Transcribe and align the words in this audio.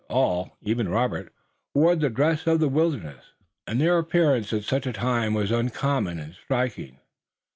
All, 0.09 0.57
even 0.63 0.89
Robert, 0.89 1.31
wore 1.75 1.95
the 1.95 2.09
dress 2.09 2.47
of 2.47 2.59
the 2.59 2.67
wilderness, 2.67 3.33
and 3.67 3.79
their 3.79 3.99
appearance 3.99 4.51
at 4.51 4.63
such 4.63 4.87
a 4.87 4.93
time 4.93 5.35
was 5.35 5.51
uncommon 5.51 6.17
and 6.19 6.33
striking. 6.33 6.97